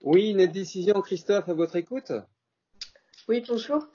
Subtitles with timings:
[0.00, 2.12] Oui, une décision, Christophe, à votre écoute?
[3.28, 3.86] Oui, bonjour.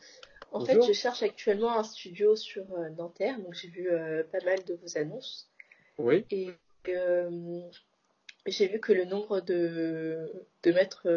[0.51, 4.39] En fait, je cherche actuellement un studio sur euh, Nanterre, donc j'ai vu euh, pas
[4.45, 5.49] mal de vos annonces.
[5.97, 6.25] Oui.
[6.29, 6.51] Et
[6.87, 7.59] euh,
[8.45, 10.31] j'ai vu que le nombre de,
[10.63, 11.07] de mètres,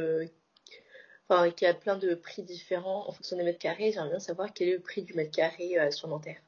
[1.29, 3.93] enfin, qu'il y a plein de prix différents en fonction des mètres carrés.
[3.93, 6.41] J'aimerais bien savoir quel est le prix du mètre carré sur Nanterre.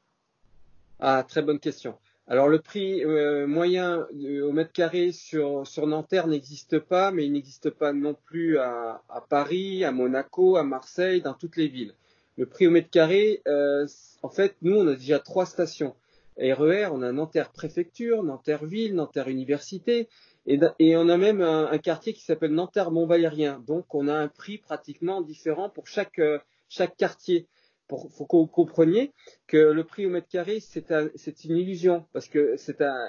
[0.99, 1.97] Ah, très bonne question.
[2.27, 4.07] Alors le prix euh, moyen
[4.43, 9.01] au mètre carré sur, sur Nanterre n'existe pas, mais il n'existe pas non plus à,
[9.29, 11.93] Paris, à Monaco, à Marseille, dans toutes les villes.
[12.37, 13.85] Le prix au mètre carré, euh,
[14.21, 15.95] en fait, nous, on a déjà trois stations.
[16.37, 20.07] RER, on a Nanterre Préfecture, Nanterre Ville, Nanterre Université,
[20.47, 23.63] et, on a même un, quartier qui s'appelle Nanterre Montvalérien.
[23.67, 25.83] Donc on a un prix pratiquement différent pour
[26.19, 27.47] euh, chaque quartier
[27.91, 29.11] il faut que vous compreniez
[29.47, 33.07] que le prix au mètre carré, c'est une illusion, parce que c'est un,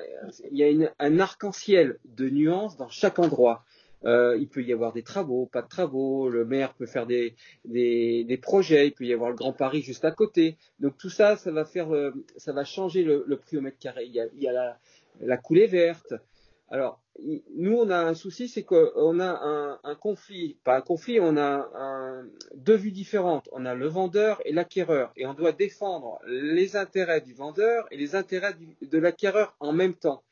[0.50, 3.64] il y a un arc-en-ciel de nuances dans chaque endroit.
[4.04, 7.36] Euh, il peut y avoir des travaux, pas de travaux, le maire peut faire des,
[7.64, 10.56] des, projets, il peut y avoir le Grand Paris juste à côté.
[10.80, 14.06] Donc tout ça, ça va faire, euh, ça va changer le, prix au mètre carré.
[14.06, 14.78] Il y a, il y a la,
[15.20, 16.14] la coulée verte,
[16.72, 17.02] alors,
[17.54, 21.68] nous, on a un souci, c'est qu'on a un, conflit, pas un conflit, on a
[22.54, 23.48] deux vues différentes.
[23.52, 27.96] On a le vendeur et l'acquéreur, et on doit défendre les intérêts du vendeur et
[27.96, 30.22] les intérêts de l'acquéreur en même temps.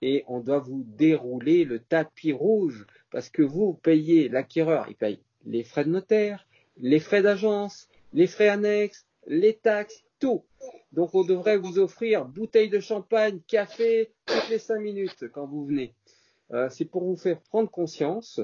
[0.00, 5.20] Et on doit vous dérouler le tapis rouge, parce que vous payez, l'acquéreur, il paye
[5.44, 6.46] les frais de notaire,
[6.78, 10.44] les frais d'agence, les frais annexes, les taxes, tout.
[10.92, 15.64] Donc on devrait vous offrir bouteille de champagne, café toutes les cinq minutes quand vous
[15.64, 15.94] venez.
[16.52, 18.40] Euh, c'est pour vous faire prendre conscience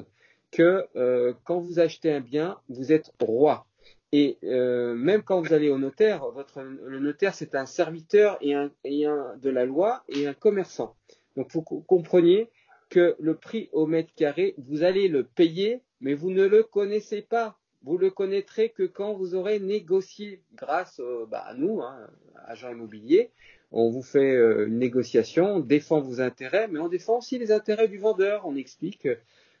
[0.51, 3.67] que euh, quand vous achetez un bien, vous êtes roi.
[4.11, 6.23] Et euh, même quand vous allez au notaire,
[6.57, 10.95] le notaire c'est un serviteur et un, et un, de la loi et un commerçant.
[11.37, 12.49] Donc vous compreniez
[12.89, 17.21] que le prix au mètre carré, vous allez le payer, mais vous ne le connaissez
[17.21, 17.59] pas.
[17.83, 22.09] Vous le connaîtrez que quand vous aurez négocié grâce bah, à nous, hein,
[22.47, 23.31] agents immobiliers.
[23.71, 27.51] On vous fait euh, une négociation, on défend vos intérêts, mais on défend aussi les
[27.51, 28.45] intérêts du vendeur.
[28.45, 29.07] On explique,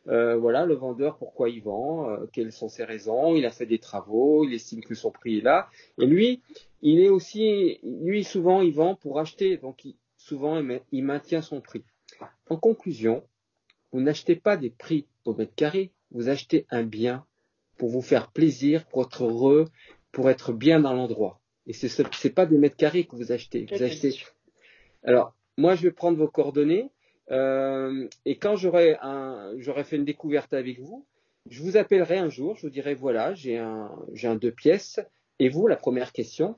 [0.07, 3.35] euh, voilà, le vendeur pourquoi il vend, euh, quelles sont ses raisons.
[3.35, 5.69] Il a fait des travaux, il estime que son prix est là.
[5.99, 6.41] Et lui,
[6.81, 9.85] il est aussi, lui souvent, il vend pour acheter, donc
[10.17, 10.59] souvent
[10.91, 11.83] il maintient son prix.
[12.49, 13.23] En conclusion,
[13.91, 17.25] vous n'achetez pas des prix au mètre carré, vous achetez un bien
[17.77, 19.65] pour vous faire plaisir, pour être heureux,
[20.11, 21.38] pour être bien dans l'endroit.
[21.69, 23.67] Et ce n'est pas des mètres carrés que vous achetez.
[23.71, 24.15] Vous achetez.
[25.03, 26.89] Alors, moi, je vais prendre vos coordonnées.
[27.29, 28.97] Euh, et quand j'aurai
[29.83, 31.05] fait une découverte avec vous,
[31.47, 32.55] je vous appellerai un jour.
[32.55, 34.99] Je vous dirai voilà, j'ai un, j'ai un deux pièces.
[35.37, 36.55] Et vous, la première question,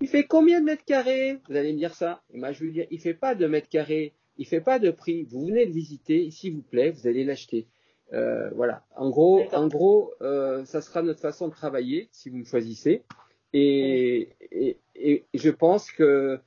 [0.00, 1.38] il fait combien de mètres carrés?
[1.48, 2.22] Vous allez me dire ça.
[2.34, 4.12] Et moi, je vais vous dire, il fait pas de mètres carrés.
[4.38, 5.22] Il fait pas de prix.
[5.22, 7.68] Vous venez le visiter, s'il vous plaît, vous allez l'acheter.
[8.12, 8.84] Euh, voilà.
[8.96, 13.04] En gros, en gros, euh, ça sera notre façon de travailler si vous me choisissez.
[13.52, 16.38] Et, et, je pense que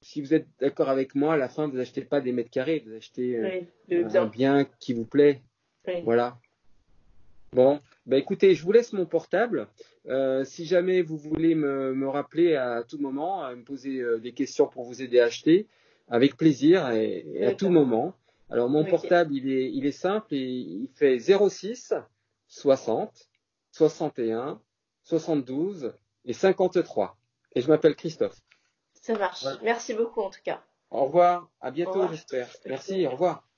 [0.00, 2.82] si vous êtes d'accord avec moi, à la fin, vous n'achetez pas des mètres carrés,
[2.86, 3.36] vous achetez
[3.90, 5.42] euh, un bien qui vous plaît.
[6.04, 6.38] Voilà.
[7.52, 9.66] Bon, bah écoutez, je vous laisse mon portable.
[10.06, 14.18] Euh, si jamais vous voulez me, me, rappeler à tout moment, à me poser euh,
[14.18, 15.66] des questions pour vous aider à acheter,
[16.08, 18.14] avec plaisir et, à tout moment.
[18.50, 21.94] Alors mon portable, il est, il est simple et il fait 06
[22.48, 23.28] 60
[23.72, 24.60] 61
[25.04, 25.92] 72
[26.24, 27.16] et 53.
[27.54, 28.40] Et je m'appelle Christophe.
[29.00, 29.44] Ça marche.
[29.62, 30.62] Merci beaucoup en tout cas.
[30.90, 31.48] Au revoir.
[31.60, 32.48] À bientôt, j'espère.
[32.66, 33.06] Merci.
[33.06, 33.49] Au revoir.